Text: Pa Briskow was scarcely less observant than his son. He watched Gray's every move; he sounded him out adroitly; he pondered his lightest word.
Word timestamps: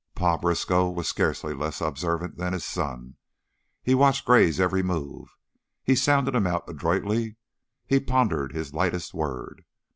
Pa 0.15 0.35
Briskow 0.35 0.89
was 0.89 1.07
scarcely 1.07 1.53
less 1.53 1.79
observant 1.79 2.35
than 2.37 2.53
his 2.53 2.65
son. 2.65 3.17
He 3.83 3.93
watched 3.93 4.25
Gray's 4.25 4.59
every 4.59 4.81
move; 4.81 5.35
he 5.83 5.93
sounded 5.93 6.33
him 6.33 6.47
out 6.47 6.67
adroitly; 6.67 7.37
he 7.85 7.99
pondered 7.99 8.51
his 8.51 8.73
lightest 8.73 9.13
word. 9.13 9.63